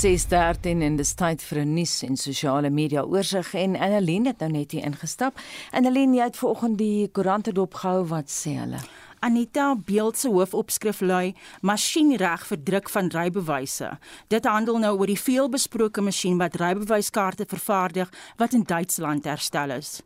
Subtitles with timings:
[0.00, 4.50] 6:13 en dis tyd vir 'n nuus en sosiale media oorsig en Annelien het nou
[4.50, 5.38] net hier ingestap.
[5.72, 8.78] Annelien, jy het vanoggend die koerante dopgehou, wat sê hulle?
[9.18, 13.98] Anita Beeld se hoofopskrif lui: Masjienreg vir druk van rybewyse.
[14.28, 20.00] Dit handel nou oor die veelbesproke masjien wat rybewyskaarte vervaardig wat in Duitsland herstel is.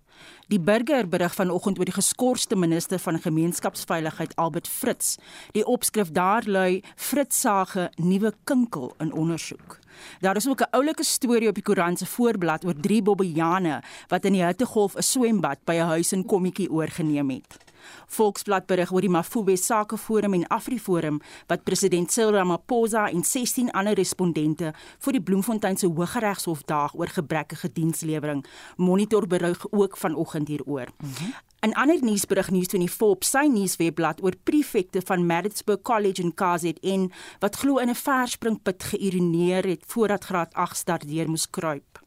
[0.48, 5.16] Die burger berig vanoggend oor die geskorste minister van gemeenskapsveiligheid Albert Fritz.
[5.52, 9.83] Die opskrif daar lui: Fritz sage nuwe kinkel in ondersoek.
[10.20, 14.24] Daar is ook 'n oulike storie op die koerant se voorblad oor drie bobbejane wat
[14.24, 17.63] in die hittegolf 'n swembad by 'n huis in Kommetjie oorgeneem het.
[18.06, 23.94] Volksblad berig oor die Mafube Sakeforum en Afriforum wat president Cyril Ramaphosa en 16 ander
[23.94, 28.44] respondente vir die Bloemfontein se Hooggeregshof daag oor gebrekkige dienslewering.
[28.76, 30.88] Monitor berig ook vanoggend hieroor.
[31.00, 31.34] Mm -hmm.
[31.64, 37.10] In ander nuus van die Forbes sy nuuswebblad oor prefekte van Maritzburg College in KZN
[37.40, 42.03] wat glo in 'n verspringput geïroneer het voordat graad 8 stad deur moes kruip.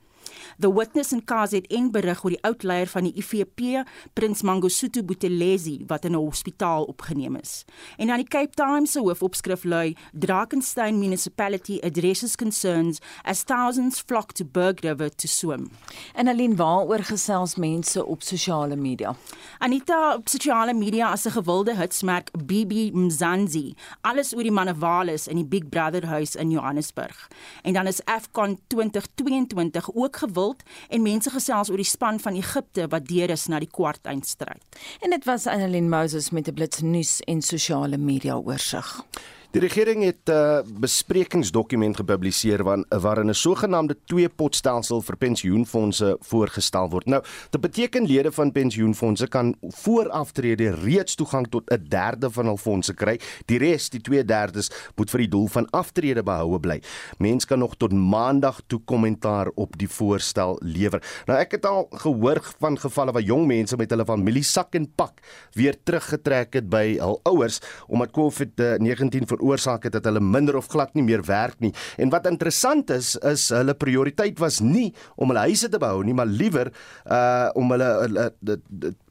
[0.60, 3.84] The Witness in KZN berig oor die oud leier van die IFP,
[4.18, 7.64] Prins Mangosuthu Buthelezi, wat in 'n hospitaal opgeneem is.
[7.98, 14.32] En dan die Cape Times se hoofopskrif lui: Drakensberg Municipality addresses concerns as thousands flock
[14.32, 15.70] to Berg River to swim.
[16.16, 19.16] En alleen waaroor gesels mense op sosiale media?
[19.60, 25.36] Anita op sosiale media as 'n gewilde hitsmerk BB Mzansi, alles oor die manewales in
[25.36, 27.28] die Big Brother huis in Johannesburg.
[27.62, 30.47] En dan is Afcon 2022 ook gewild
[30.90, 34.64] en mense gesels oor die span van Egipte wat deur is na die kwart eindstryd.
[35.02, 39.06] En dit was Annelien Moses met 'n blitsnuus en sosiale media oorsig.
[39.52, 46.90] Die regering het 'n uh, besprekingsdokument gepubliseer waarin waarin 'n sogenaamde twee-potstelsel vir pensioenfonde voorgestel
[46.90, 47.06] word.
[47.06, 52.46] Nou, dit beteken lede van pensioenfonde kan voor aftrede reeds toegang tot 'n derde van
[52.46, 53.20] hul fondse kry.
[53.46, 56.82] Die res, die 2/3, moet vir die doel van aftrede behoue bly.
[57.18, 61.04] Mens kan nog tot Maandag toe kommentaar op die voorstel lewer.
[61.26, 64.92] Nou ek het al gehoor van gevalle waar jong mense met hulle familie sak en
[64.96, 65.20] pak
[65.54, 70.94] weer teruggetrek het by hul ouers omdat COVID-19 veroorsaak het dat hulle minder of glad
[70.98, 71.74] nie meer werk nie.
[71.98, 76.16] En wat interessant is, is hulle prioriteit was nie om hulle huise te bou nie,
[76.18, 76.72] maar liewer
[77.06, 78.26] uh om hulle, hulle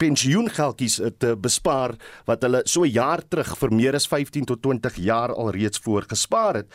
[0.00, 1.96] pensioengeldjies te bespaar
[2.28, 6.62] wat hulle so jaar terug vir meer as 15 tot 20 jaar al reeds voorgespaar
[6.62, 6.70] het.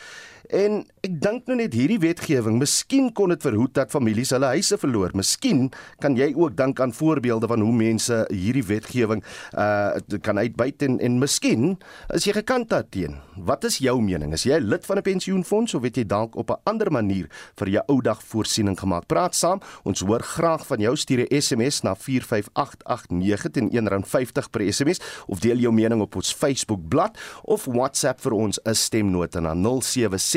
[0.52, 4.76] En ek dink nou net hierdie wetgewing, miskien kon dit verhoed dat families hulle huise
[4.76, 5.14] verloor.
[5.16, 5.70] Miskien
[6.02, 9.24] kan jy ook dink aan voorbeelde van hoe mense hierdie wetgewing
[9.56, 11.76] uh kan uitbuit en en miskien
[12.12, 13.16] is jy gekant daarteen.
[13.36, 14.34] Wat is jou mening?
[14.36, 17.26] Is jy lid van 'n pensioenfonds of weet jy dalk op 'n ander manier
[17.56, 19.06] vir jou ou dag voorsiening gemaak?
[19.06, 19.60] Praat saam.
[19.84, 20.96] Ons hoor graag van jou.
[20.96, 26.34] Stuur 'n SMS na 45889 teen R1.50 per SMS of deel jou mening op ons
[26.34, 29.54] Facebook bladsy of WhatsApp vir ons 'n stemnota na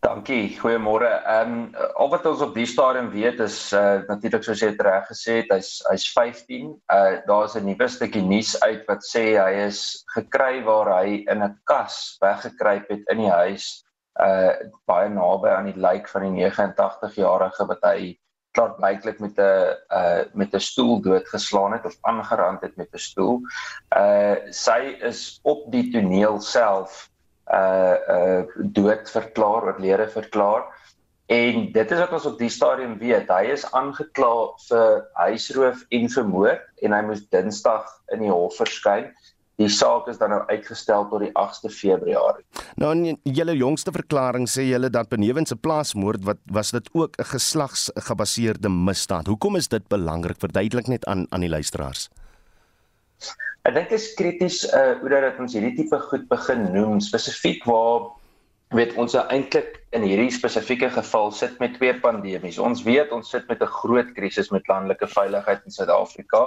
[0.00, 0.56] Dankie.
[0.56, 1.08] Goeiemôre.
[1.28, 5.04] Ehm um, al wat ons op die stadium weet is uh natuurlik soos jy reg
[5.10, 6.70] gesê het, hy's hy's 15.
[6.94, 11.44] Uh daar's 'n nuwe stukkie nuus uit wat sê hy is gekry waar hy in
[11.44, 13.84] 'n kas weggekruip het in die huis
[14.24, 14.56] uh
[14.88, 18.16] baie naby aan die lijk van die 89-jarige wat hy
[18.56, 23.04] klaar blyklik met 'n uh met 'n stoel doodgeslaan het of aangerand het met 'n
[23.10, 23.40] stoel.
[23.92, 27.09] Uh sy is op die toneel self
[27.52, 30.68] uh uh dood verklaar, oorlede verklaar.
[31.30, 33.28] En dit is wat ons op die stadium weet.
[33.30, 34.32] Hy is aangekla
[34.66, 39.12] vir huisroof en vermoord en hy moes Dinsdag in die hof verskyn.
[39.60, 42.46] Die saak is dan nou uitgestel tot die 8de Februarie.
[42.80, 47.14] Nou in julle jongste verklaring sê julle dat benewens 'n plaasmoord wat was dit ook
[47.18, 49.26] 'n geslagsgebaseerde misdaad.
[49.26, 50.40] Hoekom is dit belangrik?
[50.40, 52.08] Verduidelik net aan aan die luisteraars.
[53.68, 57.64] Ek dink dit is krities uh hoe dat ons hierdie tipe goed begin noem spesifiek
[57.68, 58.08] waar
[58.76, 62.60] weet ons eintlik in hierdie spesifieke geval sit met twee pandemies.
[62.62, 66.46] Ons weet ons sit met 'n groot krisis met landelike veiligheid in Suid-Afrika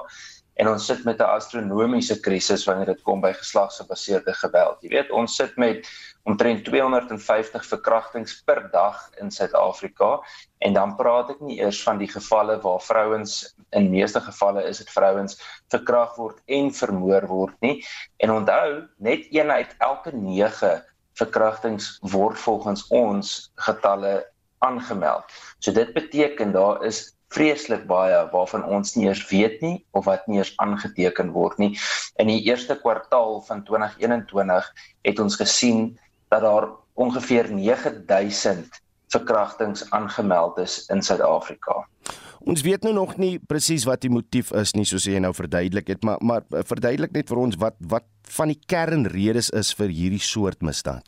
[0.61, 4.77] en ons sit met 'n astronomiese krisis wanneer dit kom by geslagsgebaseerde geweld.
[4.81, 5.87] Jy weet, ons sit met
[6.23, 10.21] omtrent 250 verkrachtings per dag in Suid-Afrika
[10.59, 14.81] en dan praat ek nie eers van die gevalle waar vrouens in meeste gevalle is
[14.83, 15.37] dit vrouens
[15.73, 17.75] verkragt word en vermoor word nie.
[18.17, 20.83] En onthou, net een uit elke 9
[21.19, 24.23] verkrachtings word volgens ons getalle
[24.63, 25.25] aangemeld.
[25.59, 30.27] So dit beteken daar is vreeslik baie waarvan ons nie eers weet nie of wat
[30.29, 31.73] nie eers aangeteken word nie.
[32.21, 34.69] In die eerste kwartaal van 2021
[35.07, 35.85] het ons gesien
[36.29, 38.81] dat daar ongeveer 9000
[39.13, 41.83] verkrachtings aangemeld is in Suid-Afrika.
[42.43, 45.87] Ons weet nou nog nie presies wat die motief is nie soos jy nou verduidelik
[45.93, 48.07] het, maar maar verduidelik net vir ons wat wat
[48.37, 51.07] van die kernredes is vir hierdie soort misdaad.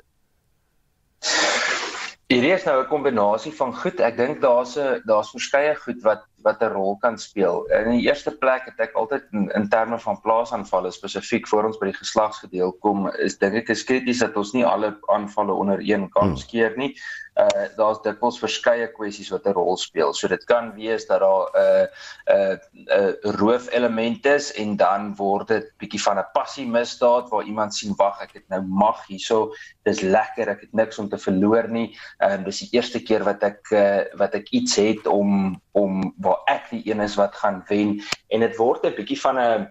[2.32, 4.00] Hierdie is nou 'n kombinasie van goed.
[4.00, 7.66] Ek dink daar's 'n daar's verskeie goed wat wat 'n rol kan speel.
[7.66, 11.78] In die eerste plek het ek altyd in, in terme van plaasaanvalle spesifiek voor ons
[11.78, 15.80] by die geslagsgedeel kom, is dink ek is krities dat ons nie alle aanvalle onder
[15.80, 16.38] een kam hmm.
[16.38, 16.96] skeer nie
[17.36, 20.14] uh daar's dikwels verskeie kwessies wat 'n rol speel.
[20.14, 24.54] So dit kan wees dat daar 'n uh, 'n uh, 'n uh, roof element is
[24.54, 28.48] en dan word dit bietjie van 'n passie misdaad waar iemand sien wag ek het
[28.48, 29.54] nou mag hierso.
[29.84, 31.98] Dis lekker, ek het niks om te verloor nie.
[32.20, 36.14] Ehm uh, dis die eerste keer wat ek uh, wat ek iets het om om
[36.24, 37.98] waar ek die een is wat gaan wen
[38.32, 39.68] en dit word 'n bietjie van 'n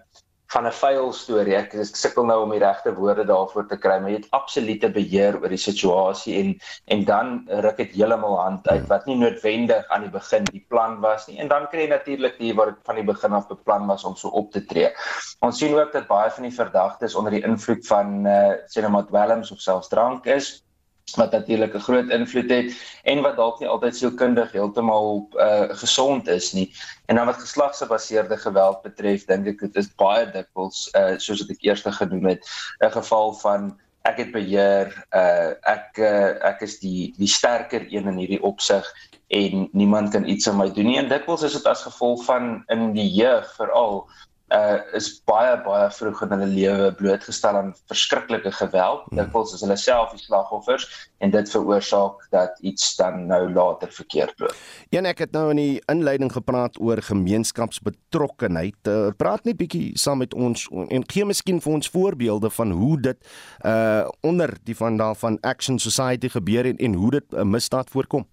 [0.53, 1.55] van 'n fail storie.
[1.57, 4.89] Ek is sukkel nou om die regte woorde daarvoor te kry, maar jy het absolute
[4.93, 6.51] beheer oor die situasie en
[6.95, 7.31] en dan
[7.65, 11.39] ruk dit heeltemal hand uit wat nie noodwendig aan die begin die plan was nie.
[11.39, 14.29] En dan kry jy natuurlik die wat van die begin af beplan was om so
[14.29, 14.91] op te tree.
[15.39, 19.03] Ons sien ook dat baie van die verdagtes onder die invloed van eh uh, sinema
[19.03, 20.64] dwelms of selfs drank is
[21.13, 22.73] wat natuurlik 'n groot invloed het
[23.03, 26.73] en wat dalk nie altyd sielkundig heeltemal uh gesond is nie.
[27.05, 31.49] En dan wat geslagsgebaseerde geweld betref, dink ek dit is baie dikwels uh soos wat
[31.49, 32.41] ek eers genoem het,
[32.79, 38.07] 'n geval van ek het beheer, uh ek uh, ek is die die sterker een
[38.07, 38.85] in hierdie opsig
[39.27, 40.97] en niemand kan iets aan my doen nie.
[40.97, 44.09] En dikwels is dit as gevolg van in die jeug veral
[44.53, 49.05] uh is baie baie vroeg in hulle lewe blootgestel aan verskriklike geweld.
[49.09, 49.17] Hmm.
[49.17, 50.85] Dikwels is hulle self die slagoffers
[51.17, 54.53] en dit veroorsaak dat iets dan nou later verkeerd loop.
[54.93, 58.77] Een ek het nou in die inleiding gepraat oor gemeenskapsbetrokkenheid.
[58.87, 62.99] Uh, praat net bietjie saam met ons en gee miskien vir ons voorbeelde van hoe
[63.01, 63.33] dit
[63.65, 67.89] uh onder die van daarvan Action Society gebeur en, en hoe dit 'n uh, misdaad
[67.89, 68.27] voorkom.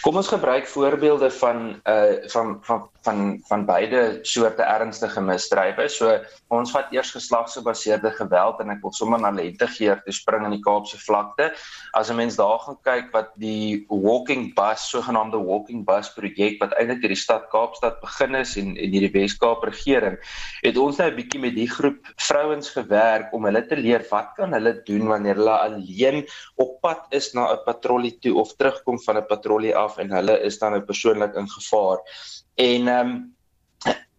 [0.00, 5.88] Kom ons gebruik voorbeelde van uh van van van van beide soorte ernstige misdrywe.
[5.88, 6.18] So
[6.48, 10.64] ons vat eers geslagsgebaseerde geweld en ek wil sommer na Lentegeer toe spring in die
[10.64, 11.50] Kaapse vlakte.
[11.94, 16.72] As 'n mens daar gaan kyk wat die walking bus, sogenaamde walking bus projek wat
[16.78, 20.18] eintlik in die stad Kaapstad begin is en en hierdie Wes-Kaap regering,
[20.62, 24.34] het ons nou 'n bietjie met die groep vrouens gewerk om hulle te leer wat
[24.36, 26.26] kan hulle doen wanneer hulle alleen
[26.56, 30.40] op pad is na 'n patrollie toe of terugkom van 'n patrollie af en hulle
[30.40, 31.98] is dan nou persoonlik in gevaar.
[32.60, 33.12] En ehm um,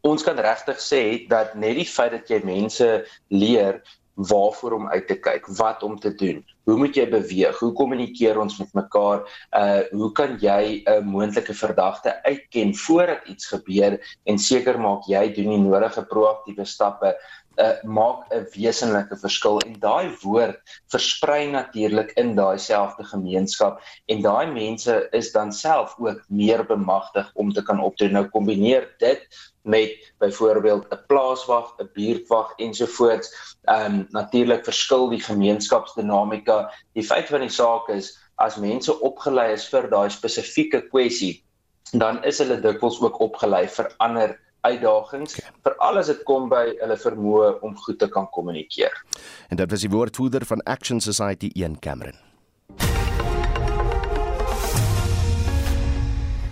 [0.01, 2.87] ons kan regtig sê dat net die feit dat jy mense
[3.29, 3.83] leer
[4.29, 6.41] waarvoor om uit te kyk, wat om te doen.
[6.65, 7.59] Hoe moet jy beweeg?
[7.59, 9.23] Hoe kommunikeer ons met mekaar?
[9.57, 15.23] Uh hoe kan jy 'n moontlike verdagte uitken voordat iets gebeur en seker maak jy
[15.33, 17.15] doen die nodige proaktiewe stappe
[17.57, 20.59] uh, maak 'n wesenlike verskil en daai woord
[20.93, 27.31] versprei natuurlik in daai selfde gemeenskap en daai mense is dan self ook meer bemagtig
[27.33, 29.27] om te kan optree nou kombineer dit
[29.63, 33.55] met byvoorbeeld 'n plaaswag, 'n buurtwag ensovoorts.
[33.63, 36.73] Ehm um, natuurlik verskil die gemeenskapsdinamika.
[36.93, 41.43] Die feit van die saak is as mense opgelei is vir daai spesifieke kwessie,
[41.91, 45.53] dan is hulle dikwels ook opgelei vir ander uitdagings okay.
[45.65, 48.93] veral as dit kom by hulle vermoë om goed te kan kommunikeer.
[49.49, 52.19] En dit was die woordvoerder van Action Society 1 Cameron.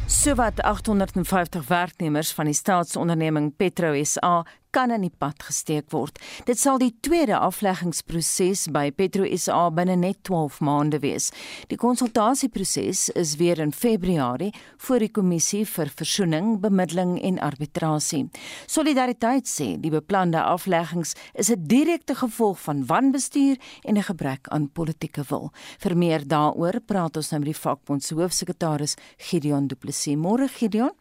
[0.10, 6.20] Sowat 850 werknemers van die staatsonderneming Petro SA kan in die pad gesteek word.
[6.46, 11.30] Dit sal die tweede afleggingsproses by Petro SA binne net 12 maande wees.
[11.72, 14.52] Die konsultasieproses is weer in Februarie
[14.86, 18.28] voor die kommissie vir versoening, bemiddeling en arbitrasie.
[18.68, 24.70] Solidariteit sê die beplande afleggings is 'n direkte gevolg van wanbestuur en 'n gebrek aan
[24.70, 25.52] politieke wil.
[25.80, 30.16] Vir meer daaroor praat ons nou met die vakbond se hoofsekretaris Gideon Du Plessis.
[30.16, 30.99] Môre Gideon.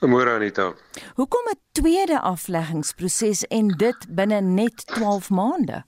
[0.00, 0.74] Môre Anita.
[1.14, 5.84] Hoekom 'n tweede afleggingsproses en dit binne net 12 maande?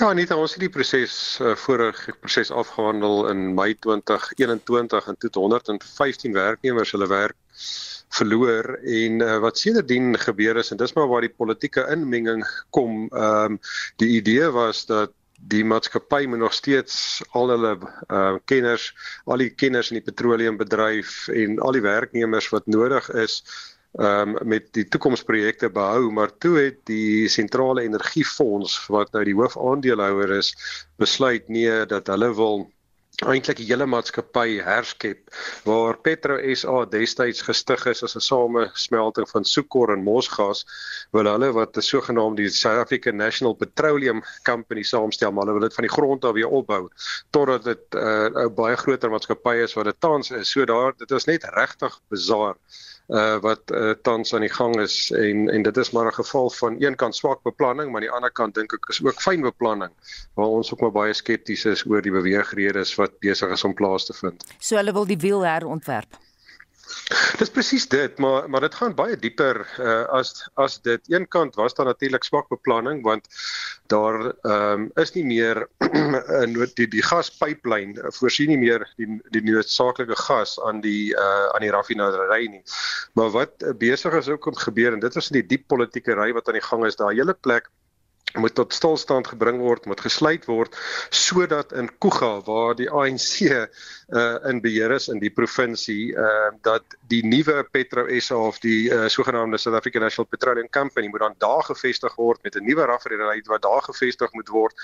[0.00, 5.30] Ja Anita, ons het die proses uh, vorige proses afgehandel in Mei 2021 en toe
[5.34, 7.36] 115 werknemers hulle werk
[8.16, 12.42] verloor en uh, wat sedertdien gebeur is en dis maar waar die politieke inmenging
[12.74, 13.58] kom ehm um,
[14.02, 15.12] die idee was dat
[15.48, 18.90] die maatskappy moet nog steeds al hulle uh, kenners,
[19.24, 23.40] al die kenners in die petroleumbedryf en al die werknemers wat nodig is
[23.98, 30.36] um, met die toekomsprojekte behou, maar toe het die sentrale energiefonds wat nou die hoofaandeelhouer
[30.38, 30.52] is,
[31.00, 32.68] besluit nee dat hulle wil
[33.28, 35.28] eintlik die hele maatskappy herskep
[35.68, 40.64] waar Petro SA destyds gestig is as 'n samesmelting van Soekor en Mosgas
[41.12, 45.74] wil hulle wat 'n sogenaamde South African National Petroleum Company saamstel maar hulle wil dit
[45.74, 46.88] van die grond af weer opbou
[47.30, 50.50] totdat dit uh, 'n uh, baie groter maatskappy is wat dit tans is.
[50.50, 52.56] So daar dit is net regtig bizar
[53.10, 56.50] uh wat uh, tans aan die gang is en en dit is maar 'n geval
[56.50, 59.42] van een kant swak beplanning maar aan die ander kant dink ek is ook fyn
[59.42, 59.92] beplanning
[60.34, 64.04] waar ons ook maar baie skepties is oor die beweegredes wat besig is om plaas
[64.06, 64.44] te vind.
[64.58, 66.29] So hulle wil die wiel herontwerp.
[67.40, 71.56] Dis presies dit, maar maar dit gaan baie dieper uh, as as dit een kant
[71.58, 73.26] was daar natuurlik swak beplanning want
[73.90, 75.66] daar ehm um, is nie meer
[76.54, 81.66] nood die die gaspyplyn voorsien nie meer die die noodsaaklike gas aan die uh, aan
[81.66, 82.62] die raffinaderry nie.
[83.18, 86.30] Maar wat besig is ook om gebeur en dit is in die diep politieke ry
[86.32, 87.70] wat aan die gang is, daai hele plek
[88.38, 90.76] moet tot stilstand gebring word, moet gesluit word
[91.10, 93.40] sodat in Kuga waar die ANC
[94.10, 98.90] uh in beheer is in die provinsie uh dat die nuwe Petro SA of die
[98.90, 102.84] uh, sogenaamde South African National Petroleum Company moet dan daar gevestig word met 'n nuwe
[102.84, 104.74] raffinery wat daar gevestig moet word.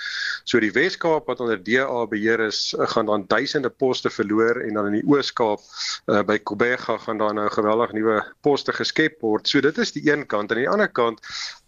[0.43, 4.73] So die Wes-Kaap wat onder DA beheer is, uh, gaan dan duisende poste verloor en
[4.73, 5.59] dan in die Oos-Kaap
[6.07, 9.47] uh by Kobega gaan dan nou geweldig nuwe poste geskep word.
[9.47, 11.21] So dit is die een kant en aan die ander kant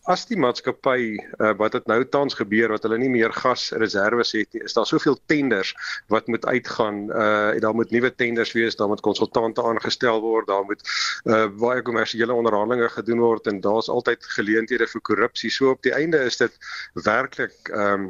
[0.07, 4.53] as die maatskappy uh, wat dit nou tans gebeur wat hulle nie meer gasreserves het
[4.55, 5.73] nie, is daar soveel tenders
[6.07, 7.09] wat moet uitgaan.
[7.09, 10.81] Uh en daar moet nuwe tenders wees, daar moet konsultante aangestel word, daar moet
[11.25, 15.51] uh baie kommersiële onderhandelinge gedoen word en daar's altyd geleenthede vir korrupsie.
[15.51, 16.57] So op die einde is dit
[16.93, 18.09] werklik ehm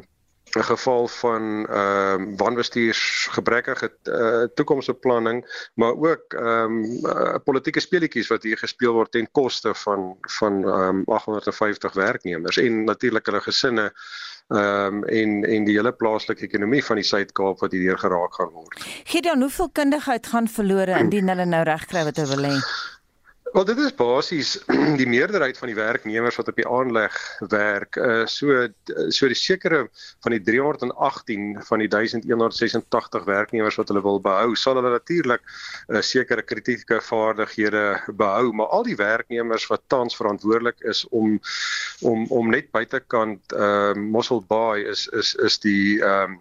[0.56, 7.80] 'n geval van ehm uh, wanbestuurs gebrekkige uh, toekomsbeplanning maar ook ehm um, uh, politieke
[7.80, 13.26] speletjies wat hier gespeel word ten koste van van ehm um, 850 werknemers en natuurlik
[13.26, 13.92] hulle gesinne
[14.48, 18.50] ehm um, en en die hele plaaslike ekonomie van die Suid-Kaap wat hierdeur geraak gaan
[18.50, 18.80] word.
[19.04, 22.56] Gideon, hoeveel kundigheid gaan verlore indien hulle nou regkry wat hulle wil hê?
[23.50, 24.50] Wel dit is basies
[25.00, 27.14] die meerderheid van die werknemers wat op die aanleg
[27.50, 27.96] werk.
[27.98, 28.68] Uh so
[29.10, 29.80] so die sekere
[30.22, 35.98] van die 318 van die 1186 werknemers wat hulle wil behou, sal hulle natuurlik uh,
[35.98, 37.82] sekere kritieke vaardighede
[38.14, 41.40] behou, maar al die werknemers wat tans verantwoordelik is om
[42.06, 46.40] om om net buitekant uh Mossel Bay is is is die ehm um,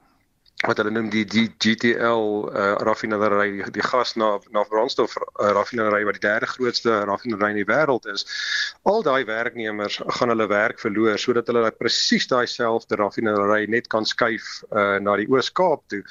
[0.67, 6.01] wat hulle noem die die GTL uh, raffinaderry die gas na na brandstof uh, raffinaderry
[6.03, 8.25] wat die derde grootste raffinaderry in die wêreld is.
[8.83, 14.07] Al daai werknemers gaan hulle werk verloor sodat hulle presies daai selfde raffinaderry net kan
[14.07, 16.01] skuif uh, na die Oos-Kaap toe.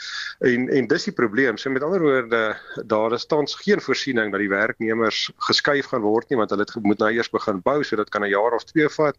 [0.49, 1.61] En en dis die probleem.
[1.61, 2.43] So met ander woorde
[2.89, 7.05] daar is tans geen voorsiening dat die werknemers geskuif gaan word nie want hulle moet
[7.05, 9.17] nou eers begin bou so dit kan 'n jaar of twee vat.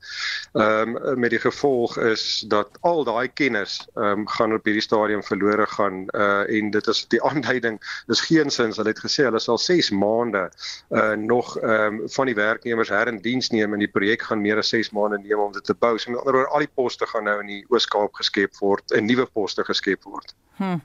[0.57, 4.81] Ehm um, met die gevolg is dat al daai kennis ehm um, gaan op hierdie
[4.81, 8.99] stadium stadium verlore gaan uh en dit is die aanduiding dis geen sins hulle het
[8.99, 10.49] gesê hulle sal 6 maande
[10.89, 14.41] uh nog ehm um, van die werknemers her in diens neem en die projek gaan
[14.41, 15.97] meer as 6 maande neem om dit te bou.
[15.97, 19.05] So met ander woorde al die poste gaan nou in die Oos-Kaap geskep word en
[19.05, 20.33] nuwe poste geskep word.
[20.59, 20.81] Hm.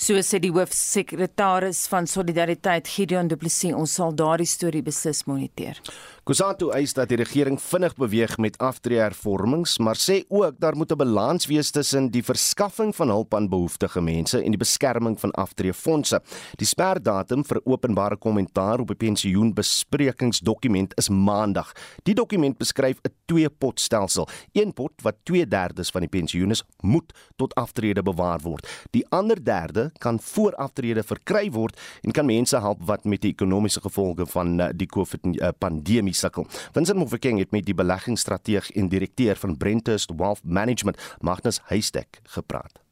[0.00, 5.80] So sê die hoofsekretaris van Solidariteit Gideon Du Plessis ons sal daardie storie beslis moniteer.
[6.28, 10.96] Kusatu eis dat die regering vinnig beweeg met aftreehervormings, maar sê ook daar moet 'n
[10.96, 16.20] balans wees tussen die verskaffing van hulp aan behoeftige mense en die beskerming van aftreefondse.
[16.56, 21.72] Die sperdatum vir openbare kommentaar op die pensioenbesprekingsdokument is Maandag.
[22.02, 24.28] Die dokument beskryf 'n twee-potstelsel.
[24.52, 28.68] Een pot wat 2/3 van die pensioenes moet tot aftrede bewaar word.
[28.90, 33.30] Die ander derde kan voor aftrede verkry word en kan mense help wat met die
[33.30, 36.46] ekonomiese gevolge van eh, die COVID-pandemie sukkel.
[36.76, 42.82] Vincent Mofokeng het met die beleggingsstrateeg en direkteur van Brenthurst Wealth Management, Magnus Heistek, gepraat.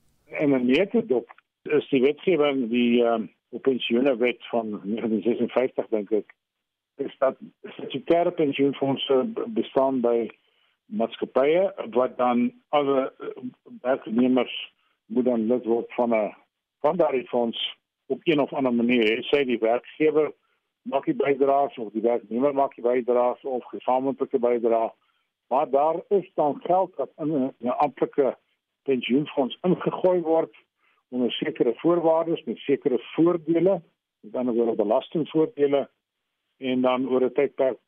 [0.40, 1.28] En 'n netedop
[1.62, 6.35] is die wetgewing die um, pensioenwet van 1956 dink ek
[6.97, 7.37] is dat
[7.76, 10.30] statutêre pensioenfondse bestaan by
[10.87, 13.12] maatskappye wat dan alle
[13.83, 14.54] werknemers
[15.06, 16.35] moet dan lid word van 'n
[16.80, 19.25] van daardie fonds op een of ander manier.
[19.30, 20.33] Sê die werkgewer
[20.88, 24.90] maak die bydraes of die werknemer maak die bydraes of gesamentlike bydrae.
[25.49, 28.37] Maar daar is dan geld wat in 'n amptelike
[28.83, 30.55] pensioenfonds ingegooi word
[31.09, 33.83] onder sekere voorwaardes met sekere voordele,
[34.21, 35.88] dan ook belastingvoordele
[36.59, 37.78] en dan oor 'n tydperk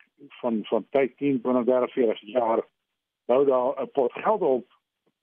[0.40, 2.61] van van tyd 10 tot 30 40 jaar
[3.26, 4.67] bou daar 'n pot geld op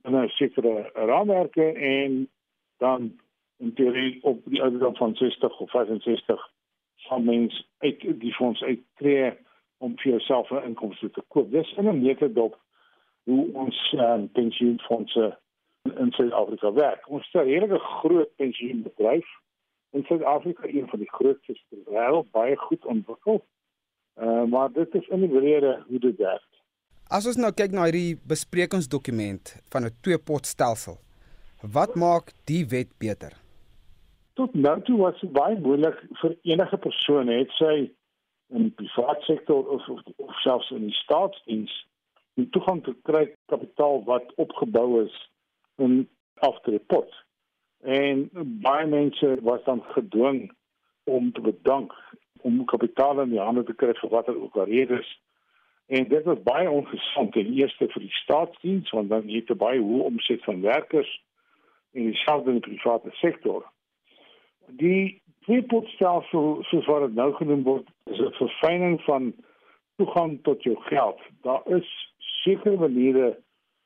[0.03, 2.29] in 'n sekere raamwerke en
[2.77, 3.19] dan
[3.57, 6.51] in teorie op die ouderdom van 60 of 65
[7.07, 9.33] sal mens uit die fonds uittreë
[9.77, 11.51] om vir jouself 'n inkomste te koop.
[11.51, 12.51] Dis in 'n metode
[13.23, 15.37] hoe ons um, pensioenfondse
[15.83, 17.09] in Suid-Afrika werk.
[17.09, 19.27] Ons het 'n redelike groot pensioenbedryf
[19.91, 23.45] in Suid-Afrika, een van die grootste ter wêreld, baie goed ontwikkel.
[24.21, 26.47] Uh, maar dit is in die breëre hoe dit werk.
[27.07, 30.97] As ons nou kyk na hierdie besprekingsdokument van 'n twee-potstelsel,
[31.61, 33.44] wat maak die wet beter?
[34.35, 37.75] Tot nou toe was dit baie moeilik vir enige persoon, het sy
[38.51, 41.71] in die private sektor of, of, of selfs in die staatsdiens,
[42.35, 45.15] om toegang te kry kapitaal wat opgebou is
[45.79, 46.01] in
[46.43, 47.07] aftrepot.
[47.85, 48.25] En
[48.65, 50.49] baie mense was dan gedwing
[51.03, 51.93] om te bedank
[52.45, 55.07] om kapitaal in die hande te kry vir watter ook al redes.
[55.87, 59.79] En dit was baie ongesond en eerste vir die staatsdiens want dan het jy baie
[59.79, 61.11] hoë omset van werkers
[61.95, 63.63] in die selfde in die private sektor.
[64.67, 69.33] Die tweepotstelsel soos wat dit nou genoem word, is 'n verfyning van
[69.97, 71.19] toegang tot jou geld.
[71.41, 71.87] Daar is
[72.43, 73.37] sekere maniere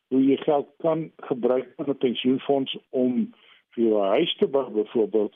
[0.07, 3.33] hoe jy geld kan gebruik in 'n pensioenfonds om
[3.73, 5.35] vir jou huis te bou byvoorbeeld,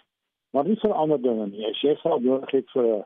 [0.52, 1.66] maar nie vir ander dinge nie.
[1.66, 3.06] As jy geld nodig het vir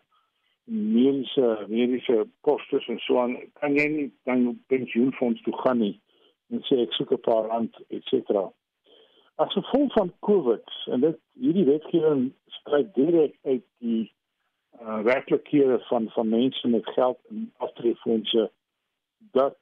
[0.67, 6.00] mediese mediese kostes en so aan, kan jy nie dan jou pensioenfonds toe gaan nie
[6.51, 8.51] en sê ek soek 'n paar rand et cetera.
[9.38, 14.12] As gevolg van COVID en dit hierdie wetgewing stryd direk uit die
[14.82, 18.48] uh, werklikhede van van mense met geld in aftreefondse
[19.38, 19.58] dat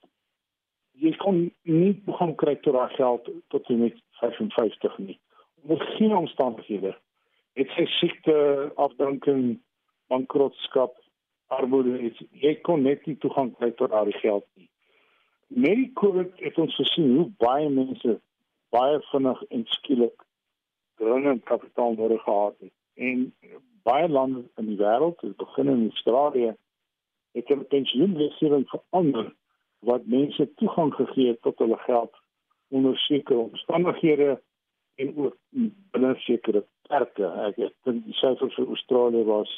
[1.03, 5.17] jy kon nie begin kry tot daai geld tot jy net 55 nie.
[5.67, 6.96] Onder geen omstandighede
[7.60, 8.36] het sy siekte,
[8.75, 9.58] afdanking,
[10.08, 10.96] bankrotskap,
[11.51, 14.70] armoede het jy kon net nie toegang kry tot daai geld nie.
[15.48, 18.22] Met COVID het ons gesien hoe baie mense
[18.75, 20.25] baie vinnig en skielik
[21.00, 22.73] dringend kapitaal nodig gehad het.
[22.95, 23.34] En
[23.84, 26.54] baie lande in die wêreld, het begin in Australië,
[27.36, 29.34] het hulle pensioenwetgewing verander
[29.86, 32.13] wat mense toegang gegee het tot hulle geld
[32.69, 34.41] onder sekere omstandighede
[34.95, 35.36] en ook
[35.91, 37.28] binne sekere perke.
[37.49, 39.52] Ek dink die syfer vir Australië was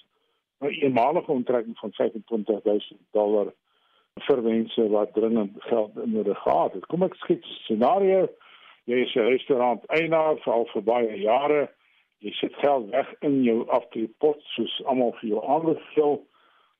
[0.59, 3.53] 'n eenmalige onttrekking van 25000 dollar
[4.27, 6.85] vir mense wat dringend geld nodig gehad het.
[6.85, 8.27] Kom ek skiet 'n scenario.
[8.87, 11.67] Jy is 'n restaurant eienaar vir al vir baie jare.
[12.19, 16.23] Jy sit geld weg in jou aftreepot soos almal vir jou aanbeveel.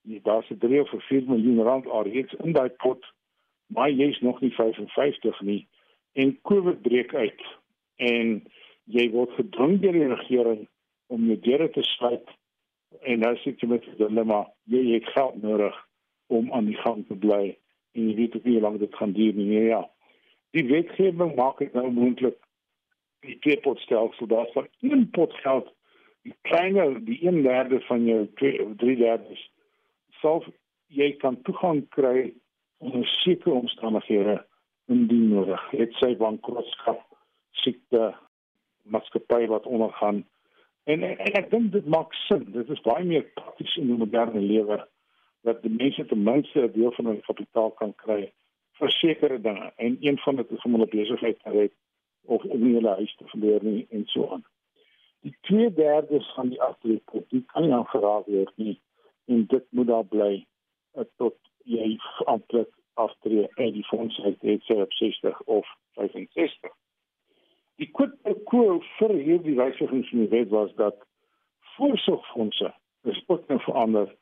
[0.08, 3.04] Jy daar's 'n 3 of 4 miljoen rand alreeds in daai pot
[3.68, 5.68] maar jy's nog nie 55 nie
[6.12, 7.44] en COVID breek uit
[7.96, 8.42] en
[8.84, 10.68] jy word gedwing deur die regering
[11.14, 12.36] om jou deure te sluit
[13.02, 15.76] en nou sit jy met 'n dilemma jy het geld nodig
[16.28, 17.58] om aan die gang te bly
[17.96, 19.84] en jy weet nie hoe lank dit gaan duur nie ja
[20.52, 22.38] die wetgewing maak dit nou moontlik
[23.26, 25.74] die twee pot stelsel daar van een pot geld
[26.28, 29.48] die kleiner die 1/3 van jou 3/3
[30.22, 30.44] sal
[30.88, 32.34] jy kan toegang kry
[32.78, 34.46] onder sekere omstandighede
[34.88, 35.70] indien nodig.
[35.72, 37.04] Het sy bankrotskap,
[37.64, 38.14] siekte,
[38.88, 40.24] maatskappy wat ondergaan.
[40.88, 42.46] En, en, en ek dink dit maak sin.
[42.54, 44.80] Dit is baie meer prakties in die moderne lewe
[45.48, 48.32] dat die mense ten minste 'n deel van hul kapitaal kan kry
[48.80, 49.72] vir sekere dinge.
[49.76, 51.74] En een van dit is om hulle besigheid te red
[52.26, 54.46] of om hulle huis te verloor nie en so aan.
[55.26, 58.80] Die twee derde van die aftrekkings kan nie aangeraak word nie
[59.28, 60.34] en dit moet daar bly
[60.96, 61.38] uh, tot
[61.68, 65.68] jy amptelik aftree en die fonds het dit sê op 60 of
[66.00, 66.72] 65.
[67.78, 71.04] Die kwitko vir hierdie wysigings in die wet was dat
[71.76, 72.72] voorsorgfondse
[73.04, 74.16] is ook nou verander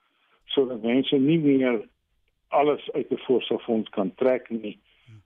[0.56, 1.80] sodat mense nie meer
[2.48, 4.80] alles uit die voorsorgfonds kan trek nie.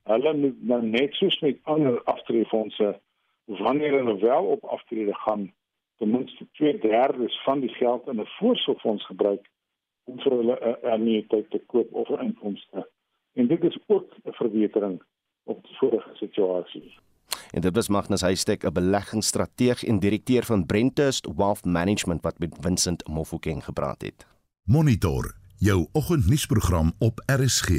[0.04, 3.00] Hulle moet nou net soos met ander aftreefondse
[3.46, 5.52] wanneer hulle wel op aftrede gaan
[5.98, 9.50] ten minste 2/3 van die geld in 'n voorsorgfonds gebruik
[10.04, 12.90] om vir hulle 'n annuïteit te koop of 'n inkomste.
[13.34, 15.04] En dit is ook 'n verbetering
[15.44, 16.98] op die vorige situasie.
[17.52, 22.58] En dit was Magnus Huystek, 'n beleggingsstrateeg en direkteur van Brentust Wealth Management wat met
[22.60, 24.28] Vincent Mofokeng gepraat het.
[24.64, 27.69] Monitor jou oggendnuusprogram op RSG.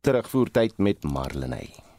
[0.00, 1.91] Terugvoer tyd met Marlenae.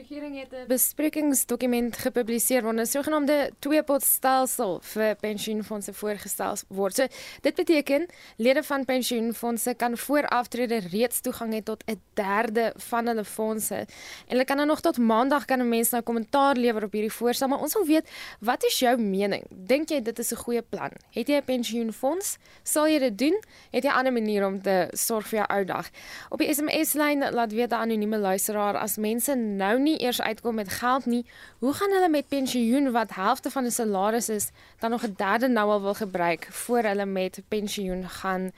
[0.00, 6.94] Regering het 'n besprekingsdokument gepubliseer waarin 'n sogenaamde tweepotstelsel vir pensioenfonde voorgestel word.
[6.94, 7.06] So,
[7.40, 13.06] dit beteken lede van pensioenfonde kan voor aftrede reeds toegang hê tot 'n derde van
[13.06, 13.74] hulle fondse.
[13.74, 13.86] En
[14.26, 17.48] hulle kan dan nog tot maandag kan 'n mens nou kommentaar lewer op hierdie voorstel,
[17.48, 18.10] maar ons wil weet,
[18.40, 19.44] wat is jou mening?
[19.50, 20.90] Dink jy dit is 'n goeie plan?
[21.10, 22.38] Het jy 'n pensioenfonds?
[22.62, 23.42] Sal jy dit doen?
[23.70, 25.90] Het jy 'n ander manier om te sorg vir jou ou dag?
[26.28, 30.68] Op die SMS-lyn laat weet 'n anonieme luisteraar as mense nou nie eers uitkom met
[30.68, 31.26] geld nie,
[31.58, 35.48] hoe gaan hulle met pensioen wat helfte van 'n salaris is, dan nog 'n derde
[35.48, 38.50] nou al wil gebruik voor hulle met pensioen gaan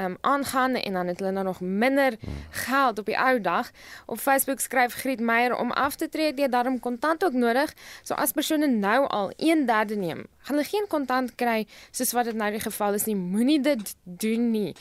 [0.00, 2.14] um, aangaan en dan het hulle nou nog minder
[2.50, 3.70] geld op die ou dag.
[4.06, 7.74] Op Facebook skryf Griet Meyer om af te tree, jy daarom kontant ook nodig.
[8.02, 12.38] So as persone nou al 1/3 neem, gaan hulle geen kontant kry soos wat dit
[12.38, 13.16] nou die geval is nie.
[13.16, 14.74] Moenie dit doen nie.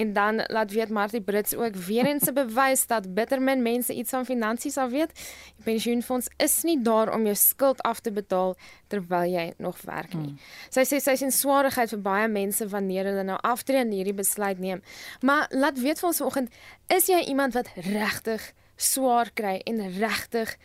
[0.00, 4.10] En dan laat weet Martie Brits ook weer eens se bewys dat bittermin mense iets
[4.10, 5.12] van finansies al weet.
[5.56, 8.56] Die pensioenfonds is nie daar om jou skuld af te betaal
[8.88, 10.32] terwyl jy nog werk nie.
[10.32, 10.40] Hmm.
[10.70, 14.58] Sy sê sy sien swaarigheid vir baie mense wanneer hulle nou aftree en hierdie besluit
[14.58, 14.82] neem.
[15.20, 16.52] Maar laat weet vir ons vanoggend,
[16.92, 20.56] is jy iemand wat regtig swaar kry en regtig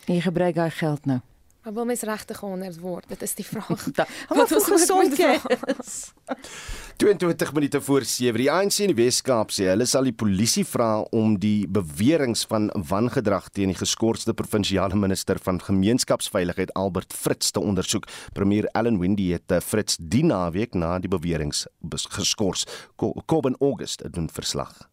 [0.07, 1.21] Jy gebruik daai geld nou.
[1.65, 3.09] Maar wil mens regtig 100 word?
[3.09, 3.85] Dit is die vraag.
[4.29, 6.13] Wat ons gesond is.
[6.97, 8.37] 22 minute voor 7.
[8.37, 12.69] Die ANC in die Wes-Kaap sê hulle sal die polisie vra om die beweringe van
[12.91, 18.11] wangedrag teen die geskorste provinsiale minister van gemeenskapsveiligheid Albert Fritz te ondersoek.
[18.37, 21.65] Premier Allan Windey het eh, Fritz die naweek na die beweringe
[22.13, 22.69] geskort.
[23.01, 24.91] Kobben August doen verslag.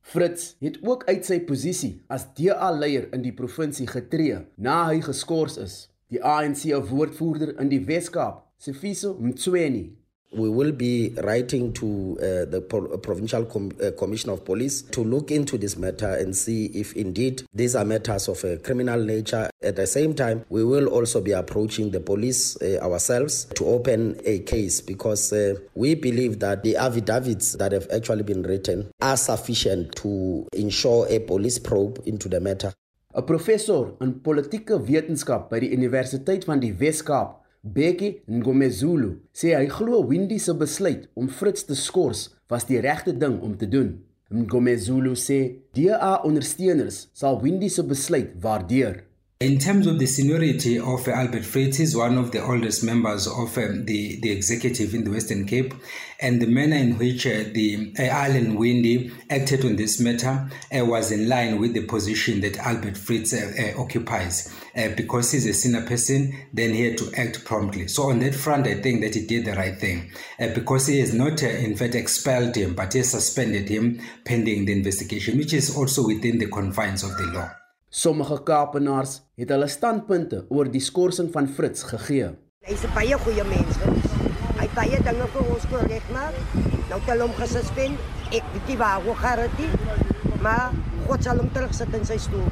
[0.00, 5.60] Fritz het ook uit sy posisie as DA-leier in die provinsie getree na hy geskort
[5.60, 5.84] is.
[6.14, 9.96] Die ANC woordvoerder in die Weskaap, Sifiso Mtsweni,
[10.36, 15.02] We will be writing to uh, the Pro- Provincial Com- uh, Commissioner of Police to
[15.04, 19.48] look into this matter and see if indeed these are matters of a criminal nature.
[19.62, 24.20] At the same time, we will also be approaching the police uh, ourselves to open
[24.24, 29.16] a case because uh, we believe that the affidavits that have actually been written are
[29.16, 32.72] sufficient to ensure a police probe into the matter.
[33.14, 39.68] 'n Professor in politieke wetenskap by die Universiteit van die Wes-Kaap, Beki Ngomezulu, sê hy
[39.70, 43.94] glo Windy se besluit om Fritz te skors was die regte ding om te doen.
[44.34, 45.38] Ngomezulu sê
[45.78, 49.04] DA ondersteuners sal Windy se besluit waardeer.
[49.44, 53.26] In terms of the seniority of uh, Albert Fritz, he's one of the oldest members
[53.26, 55.74] of um, the, the executive in the Western Cape,
[56.18, 60.82] and the manner in which uh, the uh, Alan Windy acted on this matter uh,
[60.86, 64.50] was in line with the position that Albert Fritz uh, uh, occupies.
[64.96, 67.86] Because he's a senior person, then he had to act promptly.
[67.86, 71.12] So on that front, I think that he did the right thing, because he has
[71.12, 76.06] not, in fact, expelled him, but he suspended him pending the investigation, which is also
[76.06, 77.50] within the confines of the law.
[77.94, 82.32] Sommige Kaapenaars het hulle standpunte oor die skorsing van Fritz gegee.
[82.66, 83.76] Hy's 'n baie goeie mens.
[84.58, 86.34] Hy baie dinge vir ons korrek gemaak.
[86.90, 87.98] Nou hulle hom gesuspend.
[88.32, 89.70] Ek weet nie waar hoe gaan dit nie.
[90.42, 90.74] Maar
[91.06, 92.50] God sal hom terugsit in sy stoel.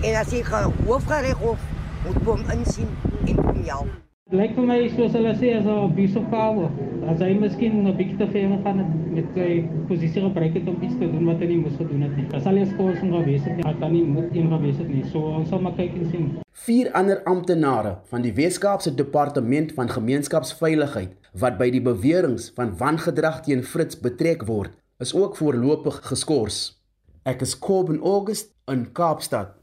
[0.00, 0.42] En as hy
[0.86, 1.60] hoofgereghof
[2.06, 4.03] moet hom insien en hom help.
[4.34, 6.68] Lyk vir my soos hulle sê as 'n of power.
[7.06, 8.80] As hy miskien 'n bietjie te ver gaan
[9.14, 12.16] met sy posisie gebruik het om iets te doen wat hy nie moes gedoen het
[12.16, 12.26] nie.
[12.34, 15.04] As al die skorsing gewees het, het hy nie moet een gewees het nie.
[15.04, 16.26] So ons sal maar kyk en sien.
[16.50, 23.40] Vier ander amptenare van die Wes-Kaapse Departement van Gemeenskapsveiligheid wat by die beweringe van wangedrag
[23.42, 26.74] teen Fritz betrek word, is ook voorlopig geskort.
[27.22, 29.54] Ek is Coben August in Kaapstad.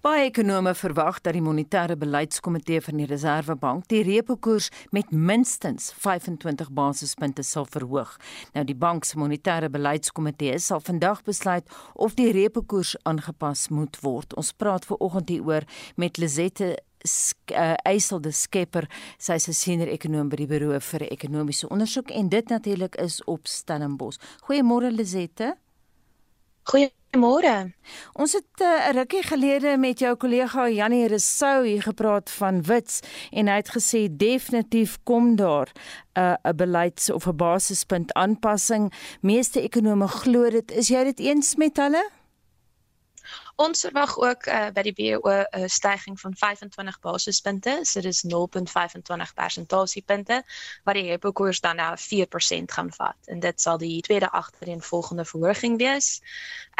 [0.00, 5.90] Baie ekonome verwag dat die monetêre beleidskomitee van die Reserwebank die repo koers met minstens
[6.00, 8.16] 25 basispunte sal verhoog.
[8.54, 14.00] Nou die bank se monetêre beleidskomitee sal vandag besluit of die repo koers aangepas moet
[14.00, 14.36] word.
[14.40, 20.28] Ons praat ver oggend hieroor met Lizette uh, Eiselde Skepper, sy is 'n senior ekonom
[20.28, 24.18] by die Buro vir Ekonomiese Ondersoek en dit natuurlik is op Stellenbosch.
[24.48, 25.56] Goeiemôre Lizette.
[26.64, 26.99] Goeiemôre.
[28.12, 32.62] Ons het eh, 'n uh, rukkie gelede met jou kollega Janie Resou hier gepraat van
[32.62, 35.68] Wits en hy het gesê definitief kom daar
[36.14, 38.92] 'n uh, 'n beleids of 'n basispunt aanpassing.
[39.20, 40.70] Meeste ekonome glo dit.
[40.70, 42.10] Is jy dit eens met hulle?
[43.60, 49.34] ons verwag ook uh, by die BO 'n styging van 25 basispunte, so dis 0.25
[49.34, 50.42] persentasiepunte
[50.84, 55.24] wat die repo koers dan nou 4% gaan vat en dit sal die tweede agtereenvolgende
[55.24, 56.20] verhoging wees.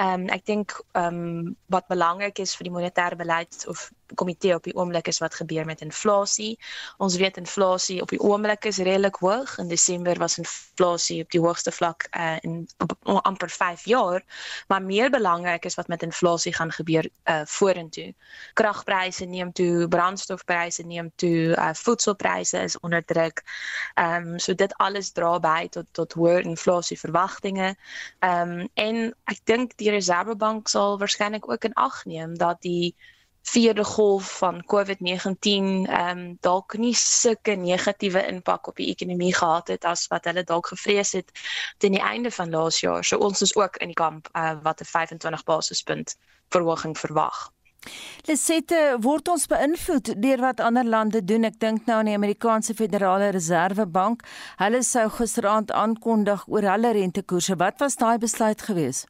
[0.01, 4.55] Ehm um, ek dink ehm um, wat belangrik is vir die monetêre beleid of komitee
[4.55, 6.59] op die oomblik is wat gebeur met inflasie.
[6.99, 9.57] Ons weet inflasie op die oomblik is redelik hoog.
[9.59, 14.25] In Desember was inflasie op die hoogste vlak uh, in op, op, amper 5 jaar,
[14.69, 18.15] maar meer belangrik is wat met inflasie gaan gebeur uh vorentoe.
[18.55, 23.43] Kragpryse neem toe, brandstofpryse neem toe, uh voedselpryse is onder druk.
[23.95, 27.75] Ehm um, so dit alles dra by tot tot hoër inflasie verwagtinge.
[28.19, 32.95] Ehm um, en ek dink die Reservebank sal waarskynlik ook in ag neem dat die
[33.43, 39.69] vierde golf van COVID-19 ehm um, dalk nie sulke negatiewe impak op die ekonomie gehad
[39.69, 41.33] het as wat hulle dalk gevrees het
[41.79, 43.05] teen die einde van laas jaar.
[43.05, 46.17] So ons is ook in die kamp uh, wat 'n 25 basispunt
[46.49, 47.51] verhoging verwag.
[48.29, 51.45] Lesette word ons beïnvloed deur wat ander lande doen.
[51.45, 54.23] Ek dink nou aan die Amerikaanse Federale Reservebank.
[54.57, 57.57] Hulle sou gisteraand aankondig oor hulle rentekoerse.
[57.57, 59.09] Wat was daai besluit geweest?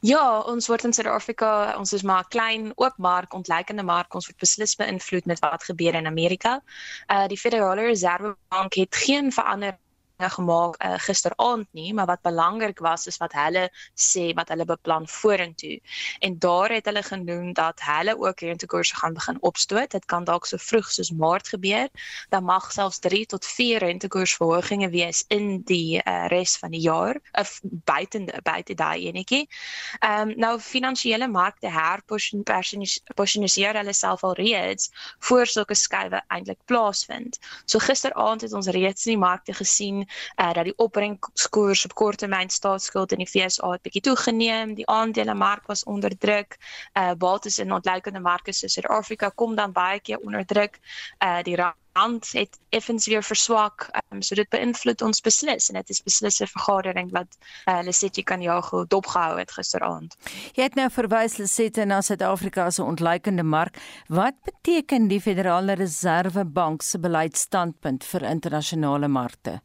[0.00, 4.14] Ja, ons word in Suid-Afrika, ons is maar 'n klein oop mark, ontlikeende mark.
[4.14, 6.60] Ons word beslis beïnvloed met wat gebeur in Amerika.
[7.08, 9.78] Uh die Federale Reservebank het geen verander
[10.16, 15.08] gemaak uh, gisteraand nie, maar wat belangrik was is wat hulle sê wat hulle beplan
[15.08, 15.80] vorentoe.
[16.18, 19.90] En daar het hulle genoem dat hulle ook rentekoerse gaan begin opstoot.
[19.90, 21.88] Dit kan dalk so vroeg soos Maart gebeur.
[22.28, 27.20] Dan mag selfs 3 tot 4 rentekoersverhogings wees in die uh, res van die jaar
[27.32, 29.48] of buite buite daai enetjie.
[29.98, 37.38] Ehm um, nou finansiële markte herposisioneer hulle self al reeds voor sulke skuwe eintlik plaasvind.
[37.64, 42.50] So gisteraand het ons reeds in die markte gesien uh, dat die opbrengskoers op korttermyn
[42.50, 46.58] staatsskuld in die FSA het bietjie toegeneem, die aandelemark was onder druk.
[46.92, 50.80] Uh bates in ontleikende marke soos Suid-Afrika kom dan baie keer onder druk.
[51.18, 51.56] Uh die
[51.94, 53.88] rand het effens weer verswak.
[54.10, 57.38] Um, so dit beïnvloed ons beslis en dit is beslis 'n vergadering wat
[57.68, 60.16] uh, Lesetje kan jou goed dopgehou het gisteraand.
[60.54, 63.78] Jy het nou verwys Lesette na Suid-Afrika as 'n ontleikende mark.
[64.08, 69.60] Wat beteken die Federale Reservebank se beleidsstandpunt vir internasionale markte?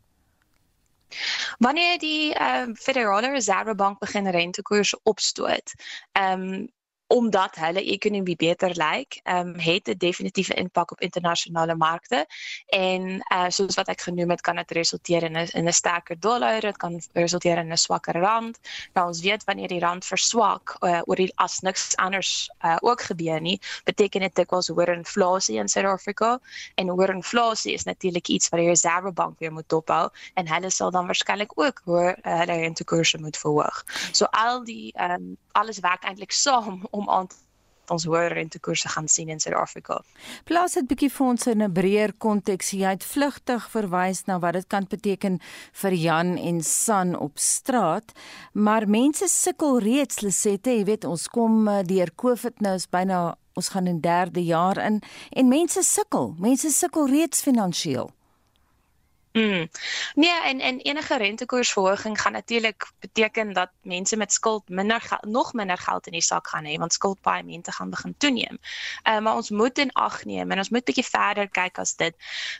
[1.59, 5.73] Wanneer die uh, Federale Reservebank begin rentekoerse opstoot,
[6.11, 6.67] ehm um,
[7.09, 12.25] omdat hulle ekonomie beter lyk, ehm um, het dit definitiewe impak op internasionale markte
[12.65, 16.19] en uh soos wat ek genoem het, kan dit resulteer in 'n in 'n sterker
[16.19, 18.59] dollar, dit kan resulteer in 'n swakker rand.
[18.93, 23.01] Nou ons weet wanneer die rand verswak uh, oor die as niks anders uh ook
[23.01, 26.39] gebeur nie, beteken dit dikwels hoër inflasie in Suid-Afrika
[26.75, 30.91] en hoër inflasie is natuurlik iets wat die Reservebank weer moet dophou en hulle sal
[30.91, 33.85] dan waarskynlik ook hoër uh, hulle rentekoerse moet verhoog.
[34.11, 37.29] So al die ehm um, alles werk eintlik saam om aan
[37.93, 39.99] ons hoër rentekoerse gaan sien in Suid-Afrika.
[40.49, 42.71] Plaas dit bietjie vir ons in 'n breër konteks.
[42.71, 45.39] Jy het vlugtig verwys na wat dit kan beteken
[45.73, 48.11] vir Jan en San op straat,
[48.53, 53.35] maar mense sukkel reeds, Lisette, jy weet ons kom eh, deur COVID nou is byna
[53.55, 56.35] ons gaan in derde jaar in en mense sukkel.
[56.37, 58.09] Mense sukkel reeds finansiëel.
[59.33, 59.67] Mm.
[60.13, 65.77] Nee, en en enige rentekoersverhoging gaan natuurlik beteken dat mense met skuld minder nog minder
[65.77, 68.57] geld in die sak gaan hê want skuldpaaiemente gaan begin toeneem.
[69.03, 71.95] Ehm uh, maar ons moet in ag neem en ons moet bietjie verder kyk as
[71.95, 72.15] dit.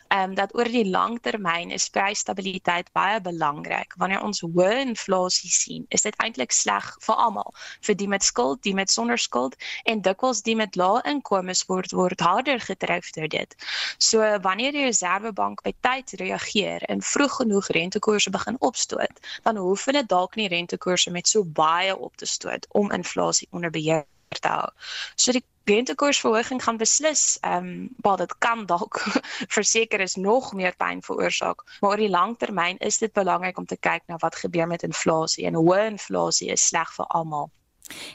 [0.08, 3.94] Ehm um, dat oor die lang termyn is prysstabiliteit baie belangrik.
[3.96, 8.62] Wanneer ons hoë inflasie sien, is dit eintlik sleg vir almal, vir die met skuld,
[8.62, 13.28] die met sonder skuld en dikwels die met lae inkomens word word harder getref deur
[13.28, 13.54] dit.
[13.98, 19.84] So wanneer die Reservebank betyds reageer reageer en vroeg genoeg rentekoerse begin opstoot, dan hoef
[19.84, 24.48] hulle dalk nie rentekoerse met so baie op te stoot om inflasie onder beheer te
[24.48, 24.68] hou.
[25.14, 29.02] So die rentekoersverhoging gaan beslis ehm um, wel dit kan dalk
[29.56, 33.66] verseker is nog meer pyn veroorsaak, maar oor die lang termyn is dit belangrik om
[33.66, 37.50] te kyk na wat gebeur met inflasie en hoe inflasie is sleg vir almal.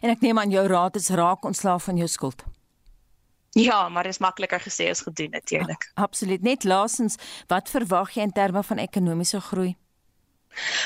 [0.01, 2.43] En ek neem aan jou raad is raak ontslaaf van jou skuld.
[3.63, 5.91] Ja, maar dit is makliker gesê as gedoen natuurlik.
[5.93, 6.41] Absoluut.
[6.41, 7.15] Net laasens,
[7.47, 9.75] wat verwag jy in terme van ekonomiese groei?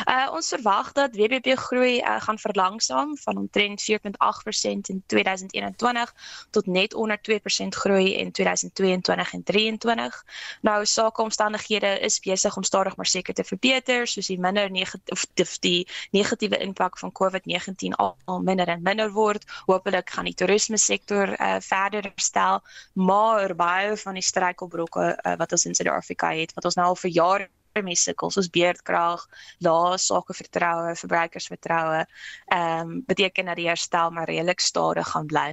[0.05, 6.13] Uh ons verwag dat WBP groei uh, gaan verlangsaam van omtrent 4.8% in 2021
[6.49, 10.25] tot net onder 2% groei in 2022 en 2023.
[10.62, 15.58] Nou sakeomstandighede is besig om stadig maar seker te verbeter, soos die minder negatief of
[15.60, 19.45] die negatiewe impak van COVID-19 al, al minder en minder word.
[19.65, 22.62] Hoopelik gaan die toerisme sektor uh, verder herstel,
[22.93, 26.99] maar baie van die struikelblokke uh, wat ons in Suid-Afrika het, wat ons nou al
[26.99, 27.49] vir jare
[27.80, 29.26] waarmee sukkel soos beerdkrag,
[29.65, 32.04] lae sakevertroue, verbruikersvertroue,
[32.46, 35.50] ehm um, beteken dat die herstel maar redelik stadig gaan bly.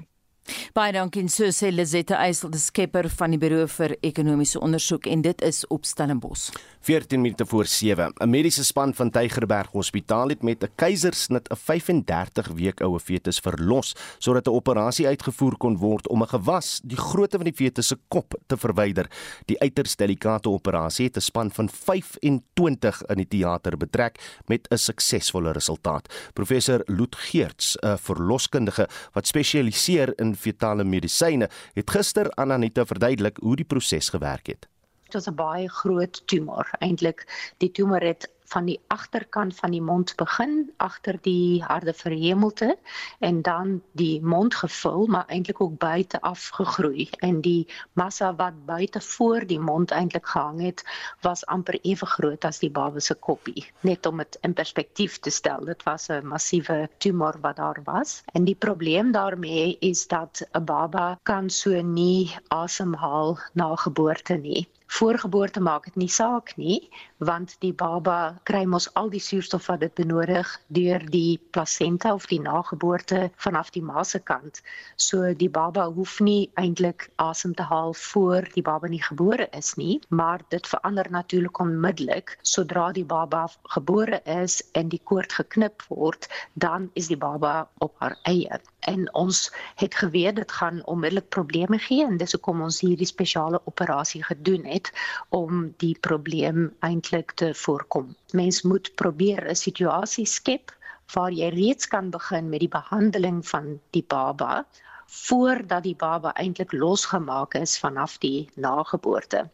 [0.77, 5.07] Baie dankie en so sê Lizette Eysel, die skepper van die Buro vir Ekonomiese Ondersoek
[5.07, 6.51] en dit is op Stellenbosch.
[6.87, 8.13] 14 minute voor 7.
[8.21, 13.39] 'n Mediese span van Tygerberg Hospitaal het met 'n keisersnit 'n 35 week oue fetus
[13.39, 17.87] verlos sodat 'n operasie uitgevoer kon word om 'n gewas, die grootte van die fetus
[17.87, 19.11] se kop, te verwyder.
[19.45, 24.79] Die uiters delikate operasie het 'n span van 25 in die teater betrek met 'n
[24.79, 26.15] suksesvolle resultaat.
[26.33, 33.37] Professor Loet Geerts, 'n verloskundige wat spesialiseer in fetale medisyne, het gister aan Anita verduidelik
[33.43, 34.69] hoe die proses gewerk het.
[35.05, 36.69] Dit was 'n baie groot tumor.
[36.79, 37.27] Eintlik
[37.59, 42.77] die tumor het van die agterkant van die mond begin agter die harde verhemelte
[43.19, 47.09] en dan die mond gevul maar eintlik ook buite afgegroei.
[47.19, 50.85] En die massa wat buite voor die mond eintlik gehang het
[51.21, 53.67] was amper ewe groot as die baba se koppie.
[53.81, 58.23] Net om dit in perspektief te stel dit was 'n massiewe tumor wat daar was.
[58.33, 64.69] En die probleem daarmee is dat 'n baba kan so nie asemhaal na geboorte nie.
[64.87, 69.81] Voorgeboorte maak dit nie saak nie want die baba kry mos al die suurstof wat
[69.81, 74.61] dit benodig deur die plasenta of die nageboorte vanaf die ma se kant.
[74.97, 79.75] So die baba hoef nie eintlik asem te haal voor die baba nie gebore is
[79.77, 82.39] nie maar dit verander natuurlik onmiddellik.
[82.43, 87.95] Sodra die baba gebore is en die koord geknip word dan is die baba op
[87.99, 88.61] haar eie.
[88.81, 93.61] En ons het geweet dit gaan onmiddellik probleme gee en dis hoekom ons hierdie spesiale
[93.65, 94.93] operasie gedoen het
[95.29, 98.17] om die probleem eintlik te voorkom.
[98.33, 100.75] Mens moet probeer 'n situasie skep
[101.15, 104.67] waar jy reeds kan begin met die behandeling van die baba
[105.07, 109.45] voordat die baba eintlik losgemaak is vanaf die nageboorte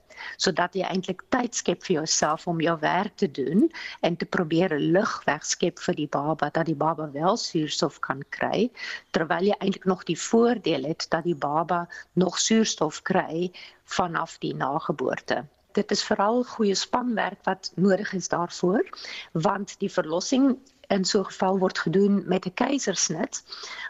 [0.45, 3.69] sodat jy eintlik tyd skep vir jouself om jou werk te doen
[4.09, 8.25] en te probeer 'n lug wegskep vir die baba dat die baba wel suurstof kan
[8.38, 8.71] kry
[9.11, 11.87] terwyl jy eintlik nog die voordeel het dat die baba
[12.25, 13.51] nog suurstof kry
[13.85, 18.85] vanaf die nageboorte dit is veral goeie spanwerk wat nodig is daarvoor
[19.33, 20.59] want die verlossing
[20.93, 23.43] in so 'n geval word gedoen met 'n keisersnit.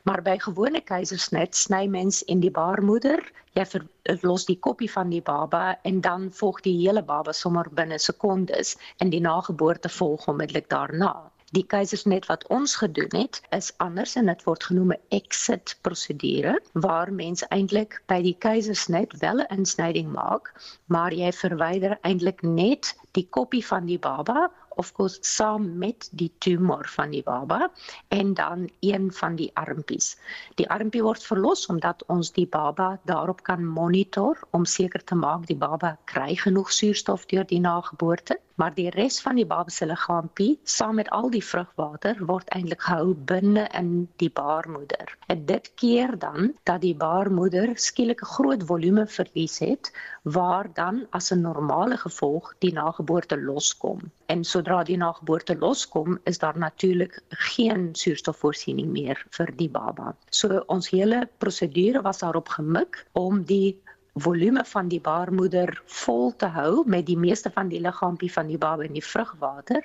[0.05, 5.23] Maar by gewone keisersnit sny mens in die baarmoeder, jy verlos die koppie van die
[5.23, 10.69] baba en dan volg die hele baba sommer binne sekondes en die nageboorte volg onmiddellik
[10.69, 11.32] daarna.
[11.57, 16.55] Die keisersnit wat ons gedoen het, is anders en dit word genoem 'n exit prosedure
[16.73, 20.49] waar mense eintlik by die keisersnit wel 'n insnyding maak,
[20.87, 26.31] maar jy verwyder eintlik net die koppie van die baba of course saam met die
[26.39, 27.71] tumor van die baba
[28.09, 30.17] en dan een van die armpies.
[30.55, 35.47] Die armpie word verlos omdat ons die baba daarop kan monitor om seker te maak
[35.47, 39.87] die baba kry genoeg suurstof deur die nageboorte, maar die res van die baba se
[39.89, 45.17] liggaampie saam met al die vrugwater word eintlik gehou binne in die baarmoeder.
[45.33, 51.07] En dit keer dan dat die baarmoeder skielik 'n groot volume verlies het waar dan
[51.11, 54.01] as 'n normale gevolg die nageboorte loskom.
[54.27, 57.19] En sodra die nageboorte loskom, is daar natuurlik
[57.53, 60.15] geen suurstofvoorsiening meer vir die baba.
[60.31, 63.81] So ons hele prosedure was daarop gemik om die
[64.15, 65.73] volume van die baarmoeder
[66.05, 69.83] vol te hou met die meeste van die liggaampie van die baba in die vrugwater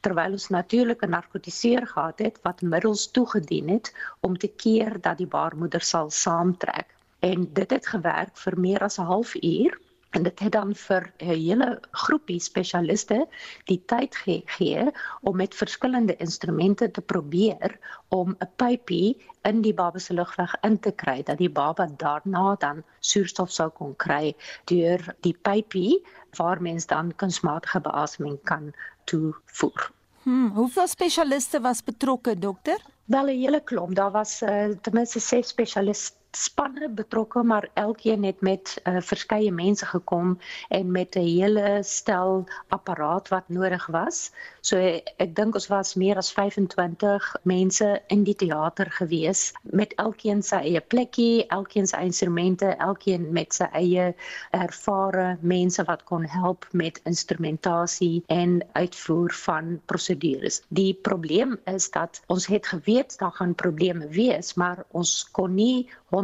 [0.00, 5.18] terwyl ons natuurlik 'n narkotiseer gehad het wat middels toegedien het om te keer dat
[5.18, 9.80] die baarmoeder sal saamtrek en dit het gewerk vir meer as 'n halfuur
[10.14, 13.26] en dit het dan vir 'n hele groepie spesialiste
[13.70, 19.98] die tyd gegee om met verskillende instrumente te probeer om 'n pypie in die baba
[19.98, 25.14] se lugweg in te kry dat die baba daarna dan suurstof sou kon kry deur
[25.20, 26.02] die pypie
[26.38, 28.72] waar mens dan kunsmatige beaseming kan
[29.04, 29.90] toevoer.
[30.22, 32.78] Hmm, hoeveel spesialiste was betrokke, dokter?
[33.04, 33.94] Wel 'n hele klomp.
[33.94, 34.48] Daar was uh,
[34.82, 40.90] ten minste 6 spesialiste spanne betrokke maar elkeen het met uh, verskeie mense gekom en
[40.90, 44.30] met 'n hele stel apparaat wat nodig was.
[44.60, 44.76] So
[45.16, 50.56] ek dink ons was meer as 25 mense in die teater gewees met elkeen sy
[50.56, 54.14] eie plekkie, elkeen sy instrumente, elkeen met sy eie
[54.50, 60.62] ervare mense wat kon help met instrumentasie en uitvoer van prosedures.
[60.68, 65.88] Die probleem is dat ons het geweet daar gaan probleme wees, maar ons kon nie
[66.14, 66.23] 100%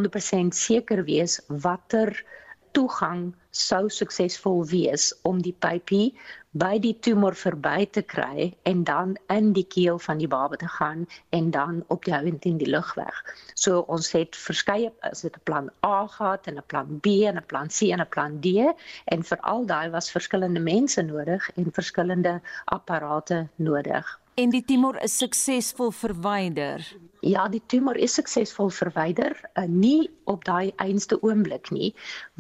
[0.52, 2.24] seker wees watter
[2.72, 6.14] toegang sou suksesvol wees om die pypie
[6.52, 10.68] by die tumor verby te kry en dan in die keel van die baba te
[10.68, 13.20] gaan en dan op die ount in die lugweg.
[13.54, 17.36] So ons het verskeie is dit 'n plan A gehad en 'n plan B en
[17.36, 18.46] 'n plan C en 'n plan D
[19.04, 24.20] en vir al daai was verskillende mense nodig en verskillende apparate nodig.
[24.34, 26.84] En die tumor is suksesvol verwyder.
[27.20, 31.90] Ja, die tumor is suksesvol verwyder, uh, nie op daai einste oomblik nie,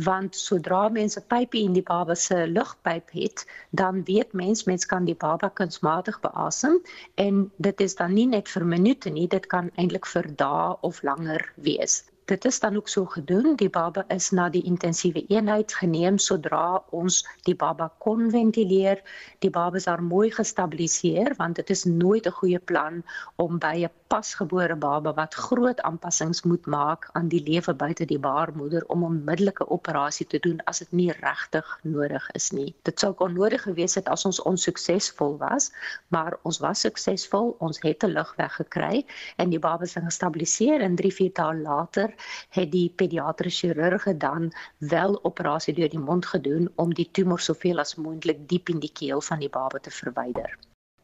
[0.06, 3.44] want sodra mense pypie in die baba se lugpyp het,
[3.76, 6.80] dan weet mens mens kan die baba kunsmatig beasem
[7.14, 11.02] en dit is dan nie net vir minute nie, dit kan eintlik vir dae of
[11.02, 13.56] langer wees dit is dan ook so gedoen.
[13.56, 19.02] Die baba is na die intensiewe eenheid geneem sodra ons die baba kon ventileer.
[19.42, 23.02] Die baba is daar mooi gestabiliseer want dit is nooit 'n goeie plan
[23.36, 28.18] om by 'n pasgebore baba wat groot aanpassings moet maak aan die lewe buite die
[28.18, 32.74] baarmoeder om 'n onmiddellike operasie te doen as dit nie regtig nodig is nie.
[32.88, 35.70] Dit sou onnodig gewees het as ons onsuksesvol was,
[36.08, 37.54] maar ons was suksesvol.
[37.58, 39.04] Ons het 'n lugweg gekry
[39.36, 42.14] en die baba is gestabiliseer en 3-4 dae later
[42.48, 47.78] het die pediatriese chirurge dan wel operasie deur die mond gedoen om die tumor soveel
[47.78, 50.58] as moontlik diep in die keel van die baba te verwyder.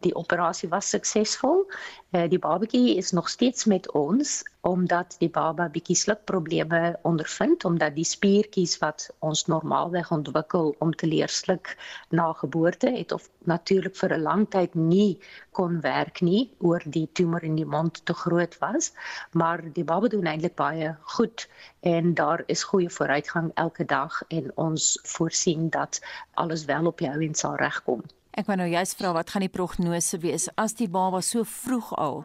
[0.05, 1.64] Die operasie was suksesvol.
[2.11, 7.94] Eh, die babatjie is nog steeds met ons omdat die baba bietjie slukprobleme ondervind omdat
[7.94, 11.70] die spiertjies wat ons normaalweg ontwikkel om te leer sluk
[12.11, 15.18] na geboorte het of natuurlik vir 'n lang tyd nie
[15.61, 18.92] kon werk nie oor die tumor in die mond te groot was
[19.32, 21.49] maar die baba doen eintlik baie goed
[21.80, 26.01] en daar is goeie vooruitgang elke dag en ons voorsien dat
[26.34, 28.03] alles wel op die ou end sal regkom
[28.37, 31.87] Ek wou nou juist vra wat gaan die prognose wees as die baba so vroeg
[31.97, 32.18] al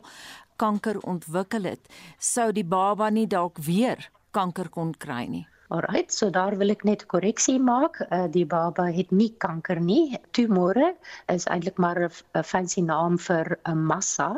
[0.59, 1.88] kanker ontwikkel het,
[2.20, 4.03] sou die baba nie dalk weer
[4.36, 5.45] kanker kon kry nie.
[5.72, 8.01] Alright, so daar wil ek net 'n korreksie maak.
[8.12, 10.20] Uh, die baba het nie kanker nie.
[10.36, 10.89] Tumore
[11.32, 14.30] is eintlik maar 'n fancy naam vir 'n massa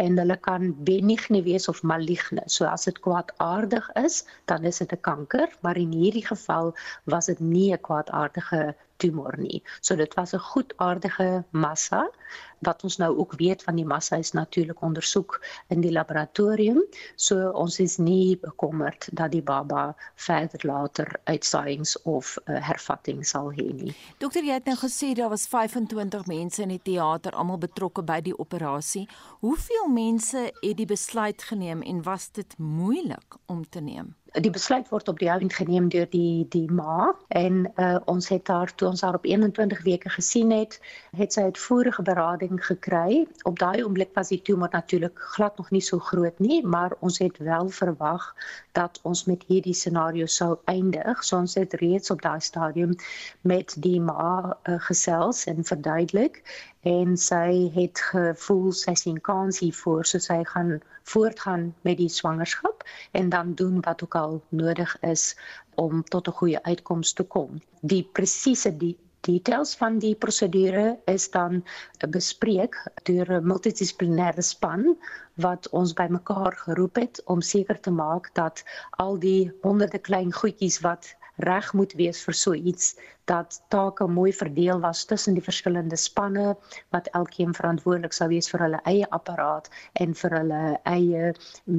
[0.00, 2.42] en hulle kan benigne wees of maligne.
[2.46, 6.74] So as dit kwaadaardig is, dan is dit 'n kanker, maar in hierdie geval
[7.04, 9.62] was dit nie 'n kwaadaardige tumor nie.
[9.80, 12.10] So dit was 'n goedaardige massa
[12.58, 15.38] wat ons nou ook weet van die massa is natuurlik ondersoek
[15.68, 16.82] in die laboratorium.
[17.14, 23.52] So ons is nie bekommerd dat die baba verder later uitsaaiings of uh, hervatting sal
[23.52, 23.94] hê nie.
[24.18, 28.20] Dokter, jy het nou gesê daar was 25 mense in die teater almal betrokke by
[28.20, 29.06] die operasie.
[29.40, 34.16] Hoeveel mense het die besluit geneem en was dit moeilik om te neem?
[34.36, 38.48] Die besluit word op die ouend geneem deur die die ma en uh, ons het
[38.52, 40.78] haar toe ons haar op 21 weke gesien het,
[41.16, 43.24] het sy uitvoerige berading gekry.
[43.48, 47.18] Op daai oomblik was die tumor natuurlik glad nog nie so groot nie, maar ons
[47.18, 48.34] het wel verwag
[48.76, 51.24] dat ons met hierdie scenario sou eindig.
[51.24, 52.96] So ons het reeds op daai stadium
[53.40, 56.42] met die ma uh, gesels en verduidelik
[56.82, 60.78] en sy het gevoel sy sien kans hiervoor so sy gaan
[61.12, 65.36] voortgaan met die swangerskap en dan doen wat ook al nodig is
[65.74, 67.60] om tot 'n goeie uitkoms te kom.
[67.82, 71.64] Die presiese die details van die prosedure is dan
[72.08, 74.96] bespreek deur 'n multidissiplinêre span
[75.34, 80.80] wat ons bymekaar geroep het om seker te maak dat al die honderde klein goedjies
[80.80, 82.94] wat reg moet wees vir so iets
[83.28, 86.56] dat take mooi verdeel was tussen die verskillende spanne
[86.94, 89.68] wat elkeen verantwoordelik sou wees vir hulle eie apparaat
[90.04, 91.32] en vir hulle eie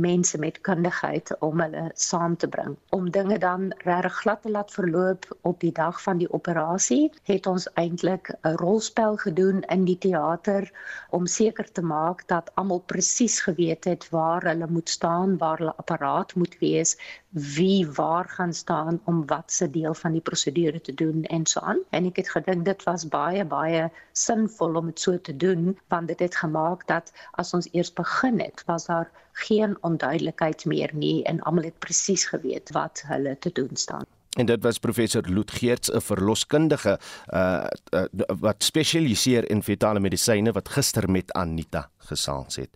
[0.06, 2.76] mense met kundigheid om hulle saam te bring.
[2.96, 7.48] Om dinge dan reg glad te laat verloop op die dag van die operasie, het
[7.48, 10.70] ons eintlik 'n rolspel gedoen in die teater
[11.10, 15.76] om seker te maak dat almal presies geweet het waar hulle moet staan, waar hulle
[15.78, 16.98] apparaat moet wees,
[17.32, 21.80] wie waar gaan staan om watse deel van die prosedure te doen en so aan
[21.90, 26.08] en ek het gedink dit was baie baie sinvol om dit so te doen want
[26.08, 29.10] dit het gemaak dat as ons eers begin het was daar
[29.48, 34.46] geen onduidelikheid meer nie en almal het presies geweet wat hulle te doen staan En
[34.46, 37.00] dit was professor Loet Geerts, 'n verloskundige
[37.34, 38.04] uh, uh
[38.40, 42.70] wat spesialiseer in fetale medisyne wat gister met Anita gesels het.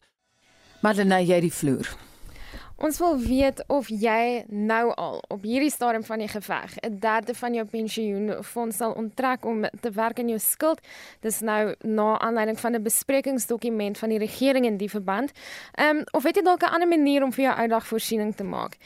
[0.81, 1.87] Dan jy die vloer.
[2.83, 7.33] Ons wil weet of jy nou al op hierdie stadium van die geveg 'n derde
[7.33, 10.79] van jou pensioenfonds sal onttrek om te werk aan jou skuld.
[11.19, 15.31] Dis nou na aanleiding van 'n besprekingsdokument van die regering in die verband.
[15.71, 18.77] Ehm um, of het jy dalk 'n ander manier om vir jou uitdagvoorsiening te maak?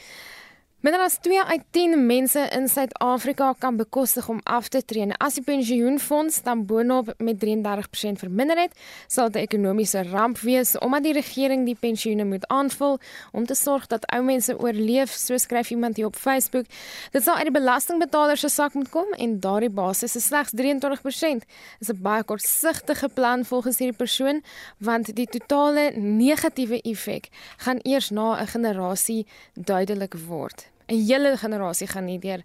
[0.80, 5.10] Minder as 2 uit 10 mense in Suid-Afrika kan bekostig om af te tree.
[5.18, 10.78] As die pensioenfonds dan boonop met 33% verminder het, sal dit 'n ekonomiese ramp wees
[10.78, 13.00] omdat die regering die pensioene moet aanvul
[13.32, 16.66] om te sorg dat ou mense oorleef, so skryf iemand hier op Facebook.
[17.12, 21.40] Dit sal uit die belastingbetaler se sak moet kom en daardie basis is slegs 23%.
[21.80, 24.44] Dit is 'n baie kortsigtige plan volgens hierdie persoon
[24.78, 30.76] want die totale negatiewe effek gaan eers na 'n generasie duidelik word.
[30.88, 32.44] 'n hele generasie gaan nie deur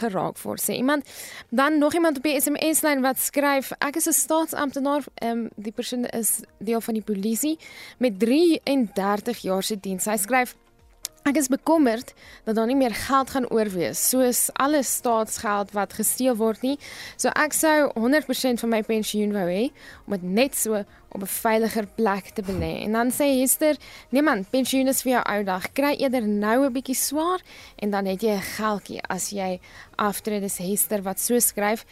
[0.00, 1.06] geraak word sê iemand
[1.50, 5.72] dan nog iemand op die SMS lyn wat skryf ek is 'n staatsamptenaar um, die
[5.72, 7.58] persoon is deel van die polisie
[7.98, 10.54] met 33 jaar se diens hy skryf
[11.24, 12.10] Ek is bekommerd
[12.44, 16.74] dat daar nie meer geld gaan oorwees soos alle staatsgeld wat gesteel word nie.
[17.16, 19.70] So ek sou 100% van my pensioen wou hê
[20.04, 20.82] om dit net so
[21.14, 22.82] op 'n veiliger plek te belê.
[22.84, 23.76] En dan sê Hester,
[24.08, 25.72] nee man, pensioen is vir jou ou dag.
[25.72, 27.40] Kry eerder nou 'n bietjie swaar
[27.76, 29.60] en dan het jy 'n geldjie as jy
[29.96, 30.40] aftree.
[30.40, 31.84] Dis Hester wat so skryf.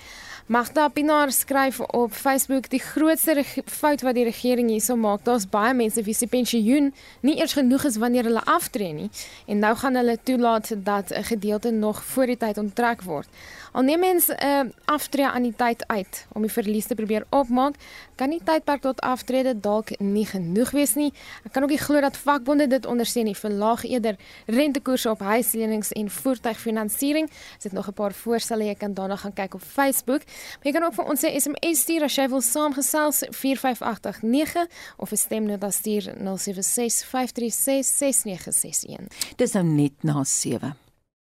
[0.47, 5.25] Magda Pinaar skryf op Facebook die grootste fout wat die regering hierso maak.
[5.25, 9.11] Daar's baie mense wie se pensioen nie eers genoeg is wanneer hulle aftree nie
[9.47, 13.29] en nou gaan hulle toelaat dat 'n gedeelte nog voor die tyd onttrek word.
[13.73, 17.27] Al neem mens 'n uh, aftree aan die tyd uit om die verlies te probeer
[17.31, 17.75] opmaak,
[18.15, 21.13] kan die tydperk tot aftrede dalk nie genoeg wees nie.
[21.45, 23.37] Ek kan ook nie glo dat vakbonde dit ondersteun nie.
[23.37, 24.17] Verlaag eerder
[24.47, 27.31] rentekoerse op huislenings en voertuigfinansiering.
[27.31, 30.23] Is dit nog 'n paar voorstelle jy kan daarna gaan kyk op Facebook.
[30.27, 34.67] Maar jy kan ook vir ons 'n SMS stuur as jy wil saamgesels 45889
[34.97, 39.07] of 'n stemnota stuur 0765366961.
[39.37, 40.82] Dis nou net na 7.